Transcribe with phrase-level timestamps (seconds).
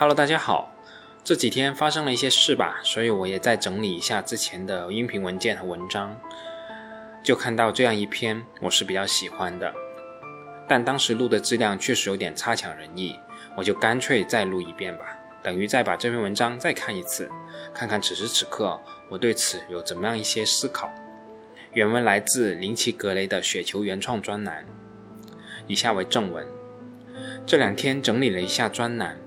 [0.00, 0.74] Hello，大家好。
[1.22, 6.18] 这几天发生了一些事吧，所以我也在整理一下之前的音频文件和文章，
[7.22, 9.74] 就看到这样一篇我是比较喜欢的，
[10.66, 13.14] 但当时录的质量确实有点差强人意，
[13.54, 15.04] 我就干脆再录一遍吧，
[15.42, 17.30] 等于再把这篇文章再看一次，
[17.74, 18.80] 看看此时此刻
[19.10, 20.90] 我对此有怎么样一些思考。
[21.74, 24.64] 原文来自林奇格雷的雪球原创专栏，
[25.66, 26.46] 以下为正文。
[27.44, 29.18] 这两天整理了一下专栏。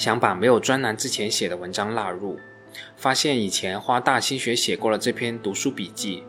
[0.00, 2.38] 想把没有专栏之前写的文章纳入，
[2.96, 6.22] 发现以前花大心血写过了这篇读书笔记，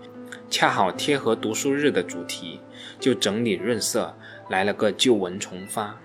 [0.50, 2.60] 恰好贴合读书日的主题，
[3.00, 4.14] 就整理润色，
[4.50, 5.98] 来了个旧文重发。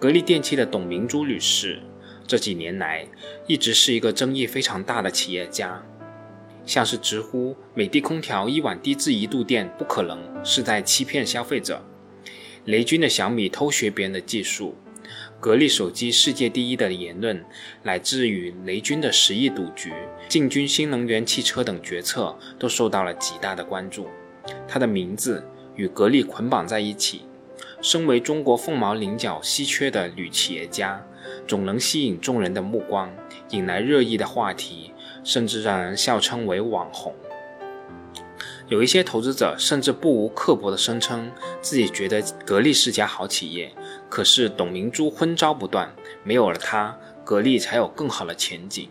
[0.00, 1.78] 格力电器的董明珠女士，
[2.26, 3.06] 这几年来
[3.46, 5.80] 一直是一个争议非常大的企业家，
[6.66, 11.76] 像是直呼美的空调一碗低至一度电不可能，是在欺骗消费者；
[12.64, 14.76] 雷军的小米偷学别人的技术。
[15.40, 17.44] 格力手机世界第一的言论，
[17.84, 19.92] 乃至于雷军的十亿赌局、
[20.28, 24.08] 进军新能源汽车等决策，都受到了极大的关注。
[24.66, 25.44] 他的名字
[25.76, 27.22] 与格力捆绑在一起，
[27.80, 31.06] 身为中国凤毛麟角、稀缺的女企业家，
[31.46, 33.08] 总能吸引众人的目光，
[33.50, 34.92] 引来热议的话题，
[35.22, 37.14] 甚至让人笑称为网红。
[38.68, 41.30] 有一些投资者甚至不无刻薄地声称，
[41.62, 43.72] 自己觉得格力是家好企业。
[44.08, 48.88] 可是董明珠昏招不断，没有了她，格力才有更好的前景。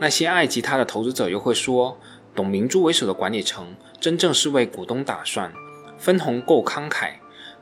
[0.00, 1.98] 那些爱吉他的投资者又会说，
[2.34, 5.52] 董明珠为首的管理层真正是为股东打算，
[5.98, 7.14] 分红够慷慨。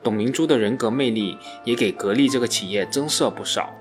[0.03, 3.73] 董明珠的人格魅力也给格力这个企业增色不少，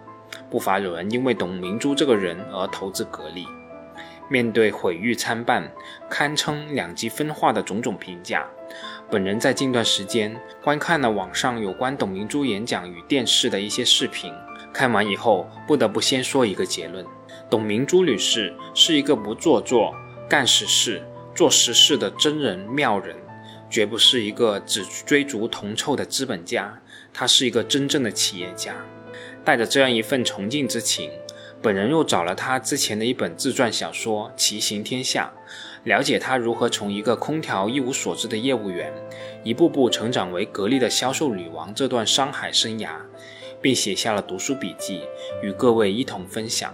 [0.49, 3.45] 不乏有人因为董明珠这个人而投资格力。
[4.29, 5.71] 面对毁誉参半、
[6.09, 8.47] 堪称两极分化的种种评价。
[9.09, 14.33] 本人在近段时间观看了网上有关董明珠演讲与电视的一些视频，
[14.73, 17.05] 看完以后不得不先说一个结论：
[17.49, 19.93] 董明珠女士是一个不做作、
[20.27, 21.03] 干实事、
[21.35, 23.15] 做实事的真人妙人，
[23.69, 26.81] 绝不是一个只追逐铜臭的资本家，
[27.13, 28.73] 她是一个真正的企业家。
[29.43, 31.11] 带着这样一份崇敬之情。
[31.65, 35.33] 本人又找了他之前的一本自传小说《骑行天下》，
[35.89, 38.93] 了解他如何从一个空调一无所知的业务员，
[39.43, 42.97] 一步步成长为格力的销售女王这段商海生涯，
[43.63, 45.01] 并写下了读书笔记，
[45.41, 46.71] 与各位一同分享。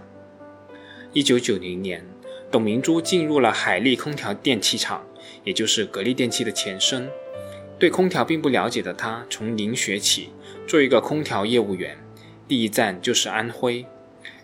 [1.13, 2.05] 一九九零年，
[2.51, 5.05] 董明珠进入了海力空调电器厂，
[5.45, 7.09] 也就是格力电器的前身。
[7.79, 10.31] 对空调并不了解的她，从零学起，
[10.67, 11.97] 做一个空调业务员，
[12.45, 13.85] 第一站就是安徽。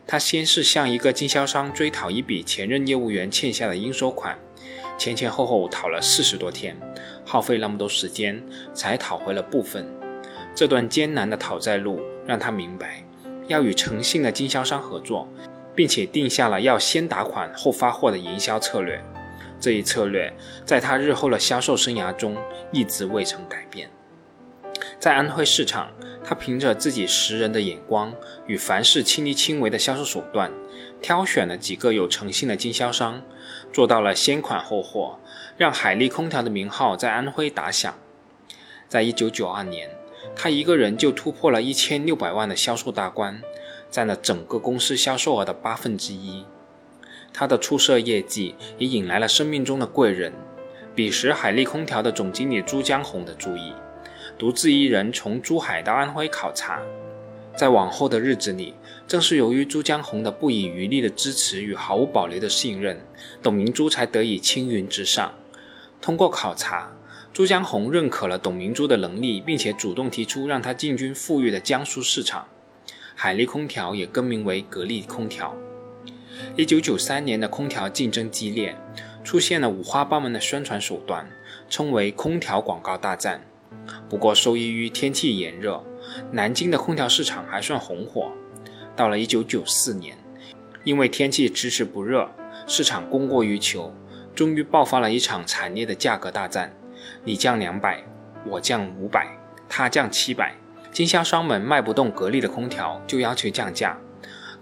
[0.08, 4.40] 他先是向一个经销商追讨一笔前任业务员欠下的应收款，
[4.98, 6.78] 前前后后讨了四十多天，
[7.26, 8.42] 耗费那么多时间
[8.74, 9.86] 才讨回了部分。
[10.56, 13.04] 这段艰难的讨债路让他明白，
[13.48, 15.28] 要与诚信的经销商合作，
[15.76, 19.04] 并且定下了要先打款后发货的营销策略。
[19.60, 20.32] 这一策略
[20.64, 22.38] 在他日后的销售生涯中
[22.72, 23.90] 一直未曾改变。
[25.00, 25.92] 在安徽市场。
[26.30, 28.14] 他凭着自己识人的眼光
[28.48, 30.52] 与凡事亲力亲为的销售手段，
[31.02, 33.22] 挑选了几个有诚信的经销商，
[33.72, 35.20] 做到了先款后货，
[35.58, 37.98] 让海利空调的名号在安徽打响。
[38.90, 39.90] 在一九九二年，
[40.36, 43.42] 他一个人就突破了一千六百万的销售大关，
[43.90, 46.44] 占了整个公司销售额的八分之一。
[47.34, 50.34] 他的出色业绩也引来了生命中的贵人，
[50.94, 53.72] 彼时海利空调的总经理朱江红的注意。
[54.38, 56.80] 独自一人从珠海到安徽考察，
[57.56, 58.76] 在往后的日子里，
[59.08, 63.02] 正是由于朱江红的不遗余力的支持与毫无保留的信任，
[63.42, 65.34] 董明珠才得以青云直上。
[66.00, 66.92] 通过考察，
[67.34, 72.48] 朱江红认可了董明珠的能力，并且主动提出让她进军富裕的江苏市场。
[73.16, 75.56] 海力空调也更名为格力空调。
[76.56, 78.76] 一九九三年的空调竞争激烈，
[79.24, 81.28] 出现了五花八门的宣传手段，
[81.68, 83.42] 称为空调广告大战。
[84.10, 85.84] 不过，受益于天气炎热，
[86.32, 88.32] 南京的空调市场还算红火。
[88.96, 90.18] 到了1994年，
[90.84, 92.30] 因为天气迟迟不热，
[92.66, 93.94] 市场供过于求，
[94.34, 96.76] 终于爆发了一场惨烈的价格大战。
[97.24, 98.04] 你降两百，
[98.46, 99.38] 我降五百，
[99.68, 100.56] 他降七百。
[100.92, 103.98] 经销商们卖不动格力的空调，就要求降价。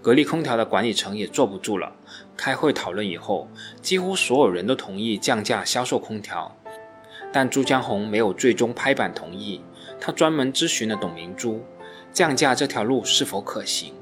[0.02, 1.92] 格力空调的管理层也坐不住了，
[2.36, 3.48] 开会讨论以后，
[3.80, 6.55] 几乎所有人都同意降价销售空调。
[7.36, 9.60] 但朱江红没有最终拍板同意，
[10.00, 11.62] 他专门咨询了董明珠，
[12.10, 13.92] 降价这条路是否可行。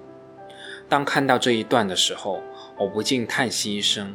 [0.89, 2.41] 当看到这一段的时候，
[2.79, 4.15] 我不禁叹息一声：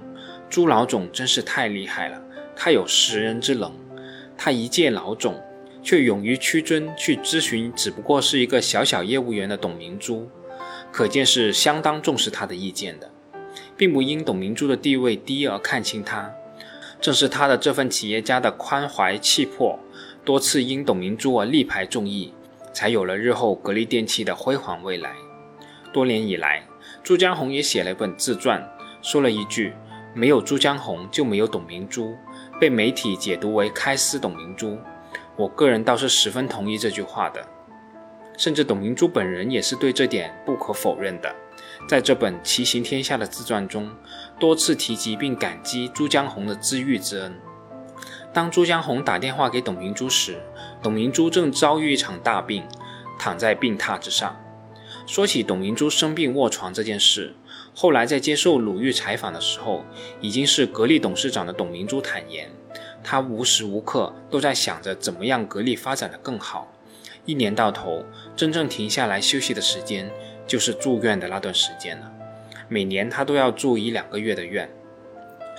[0.50, 2.21] 朱老总真是太厉害了，
[2.56, 3.74] 他有识人之能。
[4.38, 5.44] 他一介老总，
[5.83, 10.30] 却勇于屈尊去咨询只不过是一个小小业务员的董明珠。
[10.94, 13.12] 可见是相当重视他的意见的，
[13.75, 16.33] 并不因董明珠的地位低而看轻他。
[17.01, 19.80] 正是他的这份企业家的宽怀气魄，
[20.25, 22.34] 多次因董明珠而力排众议，
[22.74, 25.13] 才有了日后格力电器的辉煌未来。
[25.94, 26.68] 多年以来，
[27.04, 28.69] 朱江洪也写了一本自传，
[29.01, 29.74] 说了一句
[30.13, 32.16] ：“没有朱江洪，就没有董明珠。”
[32.60, 34.78] 被媒体解读为开撕董明珠。
[35.38, 37.48] 我个人倒是十分同意这句话的，
[38.38, 41.34] 甚至董明珠本人也是对这点不可否认的。
[41.90, 43.90] 在这本《骑行天下》的自传中，
[44.40, 47.36] 多次提及并感激朱江洪的知遇之恩。
[48.32, 50.38] 当朱江洪打电话给董明珠时，
[50.84, 52.64] 董明珠正遭遇一场大病，
[53.18, 54.40] 躺在病榻之上。
[55.08, 57.34] 说起董明珠生病卧床这件事，
[57.74, 59.84] 后来在接受鲁豫采访的时候，
[60.22, 62.52] 已经是格力董事长的董明珠坦言。
[63.04, 66.72] 她无时无刻都在想着怎么样格力发展的更好。
[67.26, 68.06] 一年到头，
[68.36, 70.12] 真正停下来休息的时间
[70.50, 72.12] 就是住院的那段时间了。
[72.68, 74.69] 每年他都要住一两个月的院。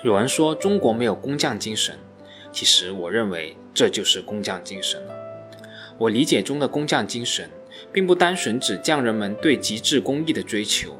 [0.02, 1.96] 有人说中国没有工匠精神，
[2.52, 5.14] 其实我认为这就是工匠精神了。
[5.96, 7.48] 我理解中的工匠精神，
[7.92, 10.98] 并不单纯指匠人们对极致工艺的追求，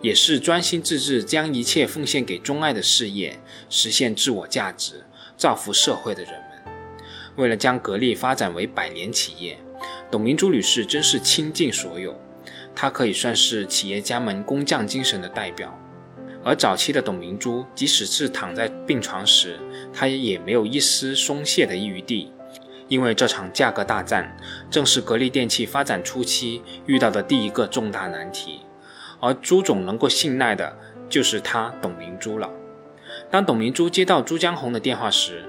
[0.00, 3.38] 也是专心致志将一切奉献给钟爱的事业，
[3.70, 5.04] 实现自我价值。
[5.36, 6.74] 造福社会的人们，
[7.36, 9.56] 为了将格力发展为百年企业，
[10.10, 12.20] 董明珠女士真是倾尽所有。
[12.80, 15.76] 他可以算是企业家们工匠精神的代表。
[16.44, 19.58] 而早期的董明珠，即使是躺在病床时，
[19.92, 22.30] 她也没有一丝松懈的余地，
[22.86, 24.36] 因为这场价格大战
[24.70, 28.60] 正是格力电器发展初期遇到的第一个重大难题。
[29.18, 30.78] 而朱总能够信赖的，
[31.08, 32.48] 就是他董明珠了。
[33.28, 35.44] 当董明珠接到朱江红的电话时，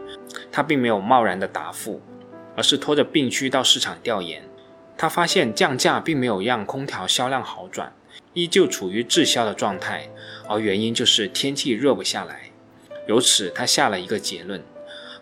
[0.51, 2.01] 他并没有贸然的答复，
[2.55, 4.48] 而是拖着病躯到市场调研。
[5.01, 7.93] 他发现降价并没有让空调销量好转，
[8.33, 10.09] 依旧处于滞销的状态，
[10.49, 12.49] 而原因就是天气热不下来。
[13.07, 14.61] 由此，他下了一个结论：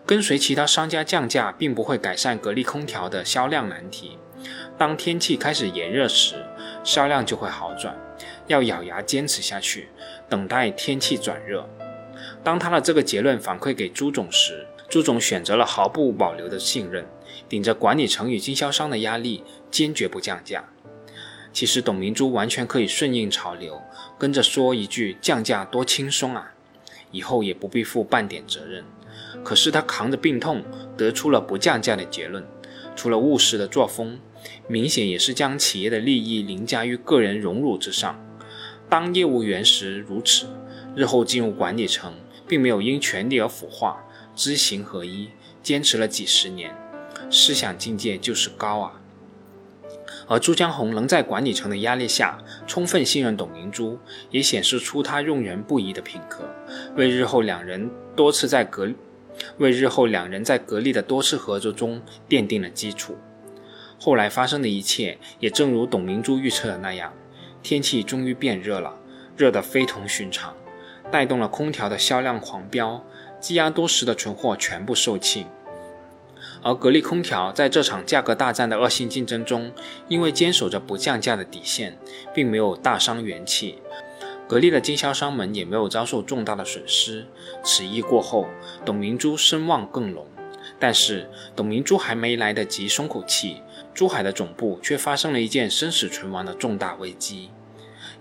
[0.03, 4.18] 跟随其他商家降价，并不会改善格力空调的销量难题。
[4.79, 6.44] 当天气开始炎热时，
[6.83, 7.95] 销量就会好转。
[8.47, 9.89] 要咬牙坚持下去，
[10.27, 11.69] 等待天气转热。
[12.44, 17.06] 当他的这个结论反馈给朱总时，朱总选择了毫不保留的信任，
[17.47, 20.63] 顶着管理层与经销商的压力，坚决不降价。
[21.53, 23.81] 其实董明珠完全可以顺应潮流，
[24.17, 26.53] 跟着说一句降价多轻松啊，
[27.11, 28.83] 以后也不必负半点责任。
[29.43, 30.63] 可是他扛着病痛，
[30.95, 32.45] 得出了不降价的结论，
[32.95, 34.19] 除了务实的作风，
[34.67, 38.19] 明显也是将企业的利益凌驾于个人荣辱之上。
[38.87, 40.47] 当业务员时如此。
[40.95, 42.15] 日后进入管理层，
[42.47, 44.03] 并没有因权力而腐化，
[44.35, 45.29] 知行合一，
[45.61, 46.75] 坚持了几十年，
[47.29, 48.99] 思想境界就是高啊。
[50.27, 52.38] 而朱江洪能在管理层的压力下
[52.68, 53.97] 充分信任董明珠，
[54.29, 56.50] 也显示出他用人不疑的品格，
[56.95, 58.89] 为日后两人多次在格，
[59.57, 63.18] 为日后两人在格力的多次合作中奠定了基础。
[64.00, 67.13] 后来发生的一切，也正如董明珠预测的那样，
[67.63, 68.94] 天气终于变热了，
[69.35, 70.53] 热得非同寻常。
[71.09, 73.01] 带动了空调的销量狂飙，
[73.39, 75.45] 积压多时的存货全部售罄。
[76.62, 79.71] 而格力空调在这场价格大战的恶性竞争中，
[80.07, 81.98] 因为坚守着不降价的底线，
[82.33, 83.80] 并没有大伤元气。
[84.48, 87.26] 格力的经销商们也没有遭受重大的损失。
[87.64, 88.47] 此役过后，
[88.85, 90.26] 董明珠声望更隆。
[90.80, 93.61] 但是，董明珠还没来得及松口气，
[93.94, 97.49] 珠海的总部却发生了一件生死存亡的重大危机：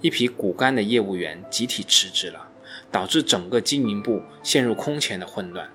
[0.00, 2.48] 一批骨干的业务员集体辞职了。
[2.90, 5.68] 导致整个经营部陷入空前的混乱。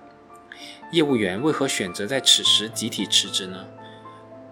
[0.91, 3.65] 业务员为何选择在此时集体辞职呢？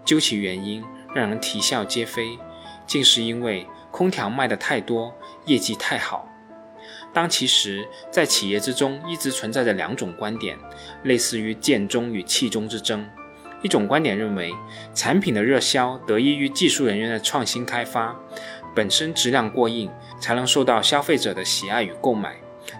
[0.05, 2.39] 究其原因，让人啼笑皆非，
[2.87, 5.13] 竟是因为空调卖的太多，
[5.45, 6.27] 业绩太好。
[7.13, 10.57] 当其实，在企业之中一直存在着两种观点，
[11.03, 13.05] 类似于剑中与气中之争。
[13.61, 14.53] 一种观点认为，
[14.95, 18.15] 产品的热销得益于技术人员的创新开发，
[18.73, 19.91] 本身质量过硬，
[20.21, 22.37] 才能受到消费者的喜爱与购买。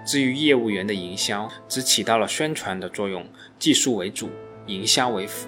[0.09, 3.23] 至于业务员的营销，只起到了宣传的作用，
[3.59, 4.31] 技术为主，
[4.65, 5.47] 营销为辅。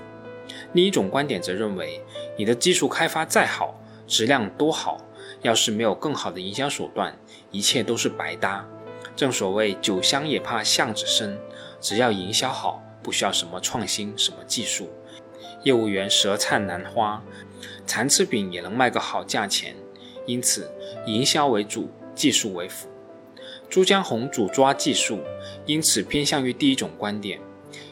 [0.73, 1.99] 另一种观点则认为，
[2.37, 5.03] 你的技术开发再好，质量多好，
[5.41, 7.17] 要是没有更好的营销手段，
[7.49, 8.63] 一切都是白搭。
[9.15, 11.39] 正所谓酒香也怕巷子深，
[11.79, 14.91] 只要营销好，不需要什么创新，什么技术。
[15.63, 17.19] 业务员舌灿兰花，
[17.87, 19.75] 残次品也能卖个好价钱。
[20.27, 20.71] 因此，
[21.07, 22.90] 营销为主，技术为辅。
[23.71, 25.21] 朱江洪主抓技术，
[25.65, 27.39] 因此偏向于第一种观点。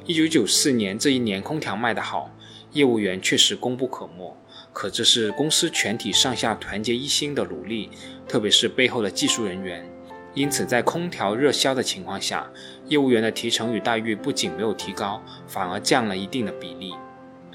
[0.05, 2.29] 一九九四年这一年，空调卖得好，
[2.74, 4.36] 业务员确实功不可没，
[4.74, 7.89] 可这是公司全体上下团结一心的努力，
[8.27, 9.89] 特别是背后的技术人员。
[10.33, 12.51] 因此，在空调热销的情况下，
[12.89, 16.93] 业务员的提成与待遇不仅没有提高，反而降了一定的比例。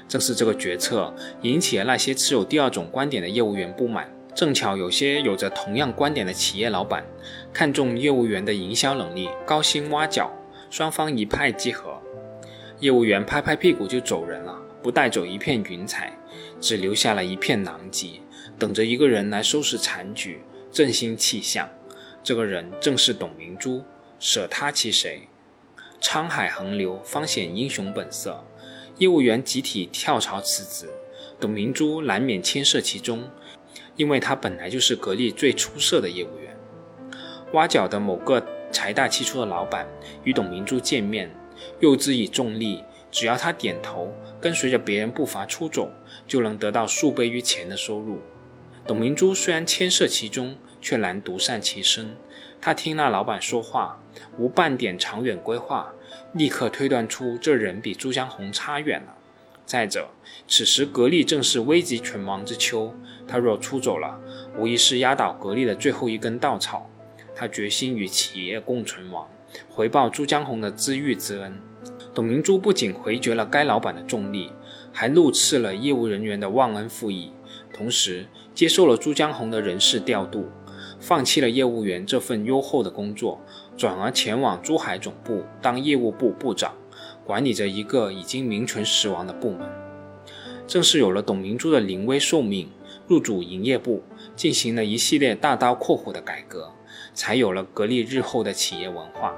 [0.07, 1.13] 正是这个决策
[1.43, 4.11] 引起了那些持有第二种观点的业务员不满。
[4.35, 7.05] 正巧有些有着同样观点的企业老板
[7.53, 10.29] 看中业务员的营销能力，高薪挖角，
[10.69, 12.01] 双方一拍即合。
[12.79, 16.19] 业务员拍拍屁股就走人了，不带走一片云彩，
[16.59, 18.19] 只留下了一片狼藉，
[18.59, 21.69] 等着一个人来收拾残局，振兴气象。
[22.21, 23.85] 这个人正是董明珠，
[24.19, 25.29] 舍他其谁？
[26.01, 28.43] 沧海横流，方显英雄本色。
[28.97, 30.91] 业务员集体跳槽辞职，
[31.39, 33.29] 董明珠难免牵涉其中，
[33.95, 36.55] 因为他本来就是格力最出色的业务员。
[37.53, 39.87] 挖角的某个财大气粗的老板
[40.23, 41.29] 与董明珠见面，
[41.79, 45.91] 又自以重利，只要他点头，跟随着别人步伐出走，
[46.27, 48.19] 就能得到数倍于钱的收入。
[48.85, 52.15] 董明珠虽然牵涉其中，却难独善其身。
[52.59, 54.01] 他听那老板说话，
[54.37, 55.93] 无半点长远规划。
[56.33, 59.15] 立刻推断出这人比朱江红差远了。
[59.65, 60.09] 再者，
[60.47, 62.93] 此时格力正是危急存亡之秋，
[63.27, 64.19] 他若出走了，
[64.57, 66.89] 无疑是压倒格力的最后一根稻草。
[67.35, 69.27] 他决心与企业共存亡，
[69.69, 71.59] 回报朱江红的知遇之恩。
[72.13, 74.51] 董明珠不仅回绝了该老板的重利，
[74.93, 77.33] 还怒斥了业务人员的忘恩负义，
[77.73, 80.47] 同时接受了朱江红的人事调度。
[80.99, 83.41] 放弃了业务员这份优厚的工作，
[83.75, 86.73] 转而前往珠海总部当业务部部长，
[87.25, 89.67] 管理着一个已经名存实亡的部门。
[90.67, 92.69] 正是有了董明珠的临危受命，
[93.07, 94.03] 入主营业部，
[94.35, 96.71] 进行了一系列大刀阔斧的改革，
[97.13, 99.35] 才有了格力日后的企业文化。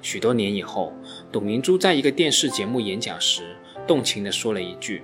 [0.00, 0.92] 许多年以后，
[1.30, 5.02] 董明珠在一个电视节目演讲时，动情地说了一句：“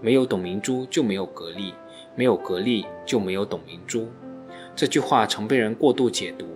[0.00, 1.74] 没有董明珠就没有格力，
[2.14, 4.08] 没有格力就没有董明珠。”
[4.74, 6.46] 这句话曾被人过度解读，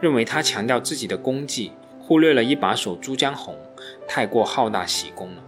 [0.00, 1.70] 认为他强调自己的功绩，
[2.00, 3.56] 忽略了一把手朱江红，
[4.08, 5.44] 太过好大喜功了。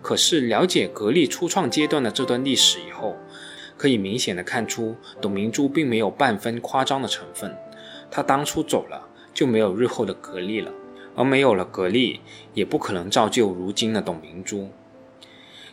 [0.00, 3.16] 可是了解格力初创阶段的这段历史以后，
[3.76, 7.54] 可以明显的看出，董明珠并没有半分夸张的成分。
[8.10, 10.72] 他当初走了，就没有日后的格力了，
[11.14, 12.20] 而没有了格力，
[12.54, 14.70] 也不可能造就如今的董明珠。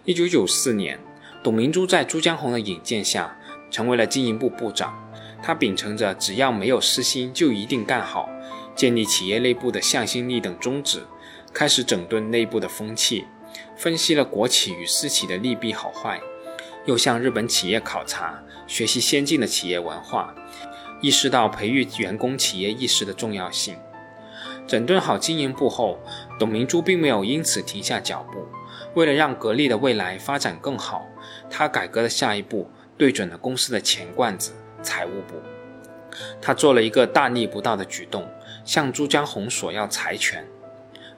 [0.03, 0.99] 一九九四年，
[1.41, 3.39] 董明珠在朱江红的引荐下，
[3.71, 4.93] 成为了经营部部长。
[5.41, 8.27] 他秉承着只要没有私心就一定干好，
[8.75, 11.03] 建立企业内部的向心力等宗旨，
[11.55, 13.23] 开始整顿内部的风气，
[13.77, 16.19] 分析了国企与私企的利弊好坏，
[16.83, 20.35] 又向日本企业考察，学习先进的企业文化，
[20.99, 23.77] 意识到培育员工企业意识的重要性。
[24.67, 25.97] 整顿好经营部后，
[26.37, 28.45] 董明珠并没有因此停下脚步，
[28.93, 31.05] 为了让格力的未来发展更好，
[31.49, 34.51] 他改革的下一步对准了公司的钱罐子。
[34.83, 35.41] 财务部，
[36.41, 38.29] 他做了一个大逆不道的举动，
[38.65, 40.45] 向朱江红索要财权。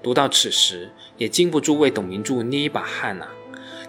[0.01, 3.27] 读到此时，也禁不住为董明珠捏一把汗呐！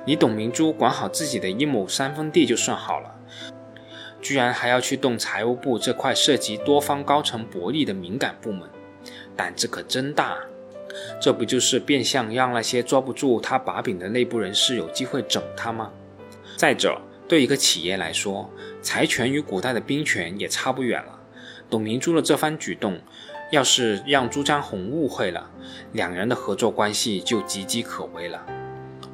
[0.04, 3.14] 你董明珠管好自己的一亩三分地就算好了，
[4.20, 8.68] 居然还要去动财务部这块涉及多方高层博弈的敏感部门，
[9.36, 10.38] 胆子可真大！
[11.20, 15.92] 这不就是变相让那些抓不住他把柄的内部人士有机会整他吗？
[16.56, 18.50] 再者，对一个企业来说，
[18.80, 21.20] 财权与古代的兵权也差不远了。
[21.70, 22.98] 董明珠的这番举动，
[23.50, 25.50] 要是让朱江红误会了，
[25.92, 28.44] 两人的合作关系就岌岌可危了。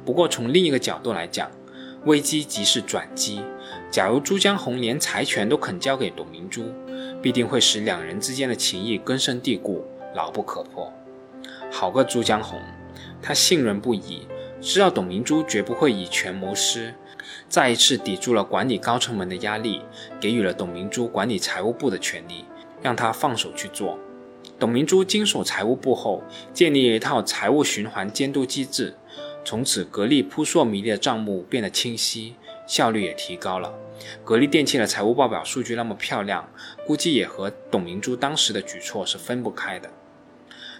[0.03, 1.49] 不过从另一个角度来讲，
[2.05, 3.41] 危机即是转机。
[3.89, 6.65] 假如朱江红连财权都肯交给董明珠，
[7.21, 10.91] 必定会使两人之间的情谊根深蒂固，牢不可破。
[11.71, 12.61] 好个朱江红，
[13.21, 14.27] 他信任不疑，
[14.59, 16.93] 知道董明珠绝不会以权谋私。
[17.47, 19.81] 再一次抵住了管理高层们的压力，
[20.19, 22.45] 给予了董明珠管理财务部的权利，
[22.81, 23.97] 让他放手去做。
[24.57, 28.95] 董明珠经手财务部后，建立了一套财务循环监督机制，
[29.43, 32.35] 从此格力扑朔迷离的账目变得清晰，
[32.65, 33.73] 效率也提高了。
[34.23, 36.49] 格力电器的财务报表数据那么漂亮，
[36.85, 39.89] 估计也和董明珠当时的举措是分不开的。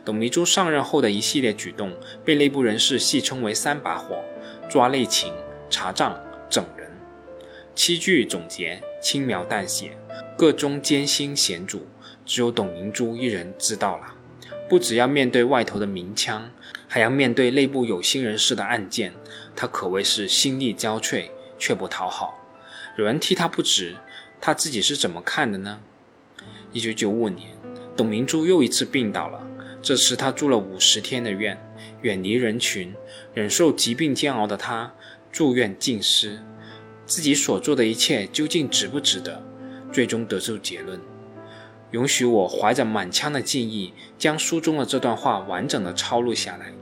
[0.03, 4.24] 董明珠上任后的一系列举动，被内部人士戏称为“三把火”：
[4.70, 5.34] 抓内情、
[5.70, 6.22] 查账。
[6.48, 6.89] 整人，
[7.74, 9.98] 七句总结轻描淡写，
[10.38, 11.88] 个中艰辛险阻，
[12.25, 14.15] 只有董明珠一人知道了。
[14.67, 16.50] 不只要面对外头的明枪，
[16.88, 19.13] 还要面对内部有心人士的暗箭，
[19.55, 21.29] 他可谓是心力交瘁，
[21.60, 22.39] 却不讨好。
[22.98, 23.96] 有人替他不值，
[24.41, 25.79] 他自己是怎么看的呢？
[26.74, 27.51] 一九九五年，
[27.96, 29.46] 董明珠又一次病倒了，
[29.82, 31.58] 这次她住了五十天的院，
[32.01, 32.94] 远离人群，
[33.34, 34.94] 忍受疾病煎熬的她。
[35.32, 36.39] 住院静思，
[37.05, 39.44] 自己所做的一切究竟值不值得，
[39.91, 41.00] 最终得出结论。
[41.91, 46.73] 允许我怀着满腔的敬意，将书中的这段话完整的抄录下来。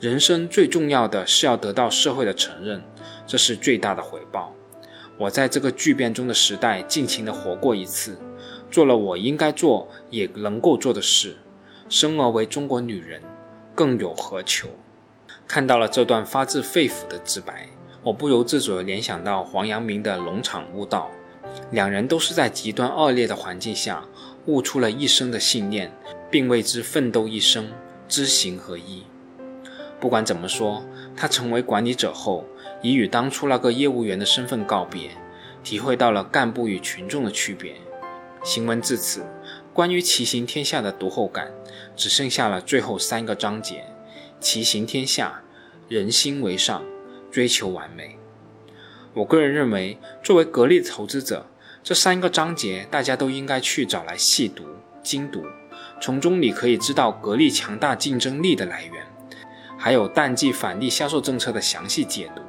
[0.00, 2.82] 人生最重要的是要得到社会的承认，
[3.26, 4.52] 这是最大的回报。
[5.16, 8.18] 我在这个巨变中的时代，尽情的活过一次，
[8.70, 11.36] 做了我应该做也能够做的事。
[11.88, 13.22] 生而为中国女人，
[13.74, 14.68] 更有何求？
[15.46, 17.68] 看到了这段发自肺腑的自白，
[18.02, 21.10] 我不由自主地联想到黄阳明的《农场悟道》。
[21.70, 24.04] 两人都是在极端恶劣的环境下
[24.46, 25.92] 悟出了一生的信念，
[26.30, 27.72] 并为之奋斗一生，
[28.08, 29.04] 知行合一。
[30.00, 30.84] 不管怎么说，
[31.16, 32.44] 他成为管理者后，
[32.82, 35.10] 已与当初那个业务员的身份告别，
[35.62, 37.76] 体会到了干部与群众的区别。
[38.42, 39.24] 行文至此，
[39.72, 41.50] 关于骑行天下的读后感，
[41.96, 43.84] 只剩下了最后三个章节：
[44.38, 45.40] 骑行天下，
[45.88, 46.84] 人心为上，
[47.30, 48.18] 追求完美。
[49.14, 51.46] 我个人认为，作为格力投资者，
[51.84, 54.64] 这三个章节大家都应该去找来细读、
[55.04, 55.44] 精读，
[56.00, 59.06] 从中你可以知道格力强大竞争力的来源，
[59.78, 62.42] 还有淡季返利销售政策的详细解读。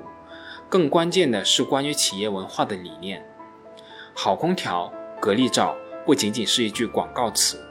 [0.67, 3.23] 更关键的是关于企业文化的理念。
[4.15, 4.91] 好空调，
[5.21, 7.63] 格力造，不仅仅是一句广告词。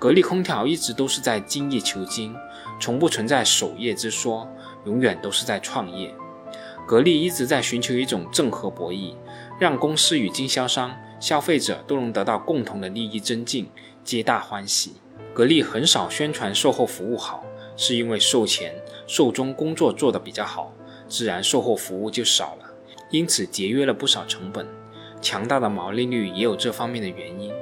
[0.00, 2.34] 格力空调一直都是在精益求精，
[2.80, 4.48] 从不存在守业之说，
[4.84, 6.12] 永远都是在创业。
[6.86, 9.14] 格力一直在寻求一种正和博弈，
[9.58, 13.68] 让公司与经销商、消费者都能得到共同的利益增进，
[14.04, 14.94] 皆大欢喜。
[15.32, 17.44] 格力很少宣传售后服务好，
[17.76, 18.74] 是因为售前、
[19.06, 20.74] 售中工作做得比较好，
[21.08, 22.70] 自然售后服务就少了，
[23.10, 24.66] 因此节约了不少成本。
[25.22, 27.52] 强大的毛利率也有这方面的原因。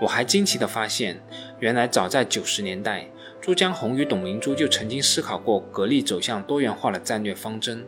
[0.00, 1.22] 我还惊奇地发现，
[1.60, 3.08] 原来早在九十年代，
[3.40, 7.86] 朱江洪与董明珠就曾经思考过格力走向多元化的战略方针。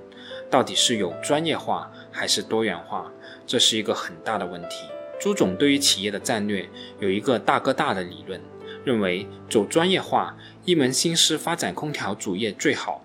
[0.50, 3.10] 到底是有专业化还是多元化，
[3.46, 4.86] 这是一个很大的问题。
[5.20, 8.40] 朱总对于企业的战略有一个大哥大的理论，
[8.84, 13.02] 认为走专业化，一门心思发展空调主业最好，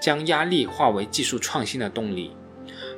[0.00, 2.36] 将压力化为技术创新的动力。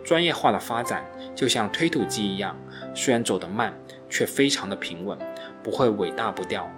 [0.04, 1.04] 专业化的发展
[1.34, 2.58] 就像推土机一样，
[2.94, 3.78] 虽然走得慢，
[4.10, 5.16] 却非常的平稳，
[5.62, 6.70] 不会尾大不掉。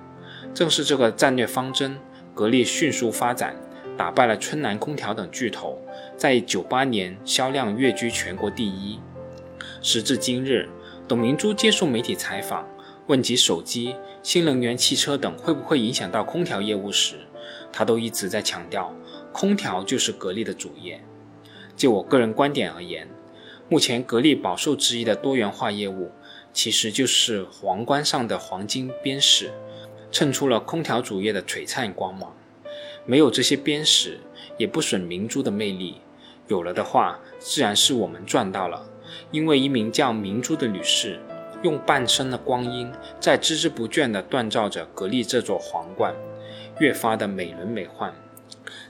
[0.55, 1.98] 正是这个战略方针，
[2.35, 3.57] 格力迅速发展。
[3.96, 5.80] 打败了春兰空调等巨头，
[6.16, 9.00] 在九八年销量跃居全国第一。
[9.82, 10.68] 时至今日，
[11.09, 12.68] 董明珠接受媒体采访，
[13.06, 17.16] 问及手机、新能源汽车等会不会影响到空调业务时，
[17.72, 18.94] 她都一直在强调，
[19.32, 21.00] 空调就是格力的主业。
[21.74, 23.09] 就我个人观点而言，
[23.68, 26.11] 目前格力饱受质疑的多元化业务，
[26.52, 29.50] 其实就是皇冠上的黄金边饰，
[30.11, 32.36] 衬出了空调主业的璀璨光芒。
[33.07, 34.19] 没有这些边饰，
[34.59, 36.01] 也不损明珠的魅力。
[36.49, 38.90] 有了的话，自然是我们赚到了。
[39.31, 41.21] 因为一名叫明珠的女士，
[41.62, 46.14] 用半生的光阴，在孜孜不倦地锻造着格力这座皇冠，
[46.81, 48.12] 越发的美轮美奂。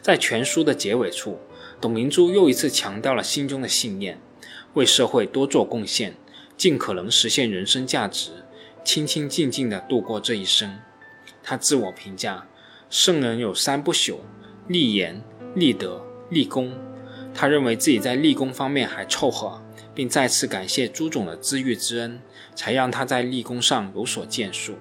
[0.01, 1.39] 在全书的结尾处，
[1.81, 4.19] 董明珠又一次强调了心中的信念：
[4.75, 6.15] 为社会多做贡献，
[6.57, 8.31] 尽可能实现人生价值，
[8.83, 10.79] 清清静静地度过这一生。
[11.43, 12.47] 她自我评价。
[12.99, 14.21] 圣人有三不朽：
[14.69, 15.23] 立言、
[15.55, 16.73] 立德、立功。
[17.35, 19.63] 他认为自己在立功方面还凑合，
[19.95, 22.19] 并再次感谢朱总的知遇之恩，
[22.55, 24.77] 才让他在立功上有所建树。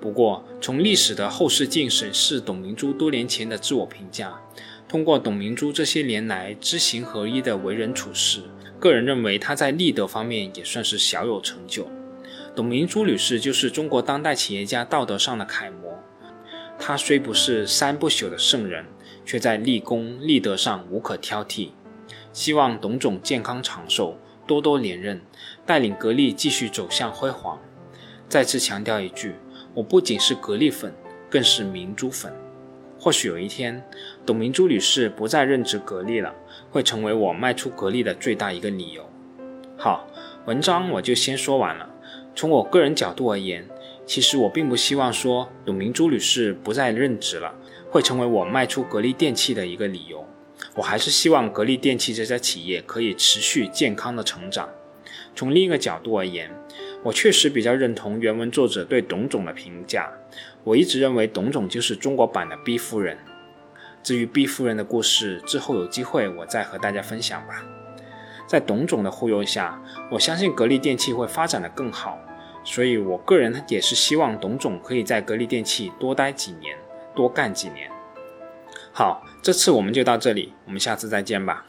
[0.00, 4.40] 不过，从历史的后视镜审视董明珠多年前的自我评价，
[4.88, 8.40] 通过董明珠这些年来知行合一的为人处事，
[8.80, 11.86] 个人认为她在立德方面也算是小有成就。
[12.56, 15.87] 董明珠女士就是中国当代企业家道德上的楷模。
[16.78, 18.86] 他虽不是三不朽的圣人，
[19.26, 21.70] 却在立功立德上无可挑剔。
[22.32, 25.20] 希望董总健康长寿，多多连任，
[25.66, 27.60] 带领格力继续走向辉煌。
[28.28, 29.34] 再次强调一句，
[29.74, 30.94] 我不仅是格力粉，
[31.28, 32.32] 更是明珠粉。
[32.98, 33.84] 或许有一天，
[34.24, 36.34] 董明珠女士不再任职格力了，
[36.70, 39.04] 会成为我卖出格力的最大一个理由。
[39.76, 40.06] 好，
[40.46, 41.90] 文章我就先说完了。
[42.34, 43.68] 从我个人角度而言。
[44.08, 47.54] 其实我并不希望说董明珠女士不再任职了，
[47.90, 50.26] 会成为我卖出格力电器的一个理由。
[50.74, 54.66] 我还是希望格力电器这家企业可以持续健康的成长。
[55.34, 56.50] 从另一个角度而言，
[57.04, 60.10] 我确实比较认同原文作者对董总的评价。
[60.64, 63.18] 我一直认为董总就是中国版的 B 夫人。
[64.02, 67.62] 至于 B 夫人的故事，之后有机会我再和大家分享吧。
[68.46, 72.18] 在董总的忽悠下，我相信格力电器会发展的更好。
[72.70, 76.76] 所以，我个人也是希望董总可以在格力电器多待几年，
[77.14, 77.90] 多干几年。
[78.92, 81.64] 好，这次我们就到这里，我们下次再见吧。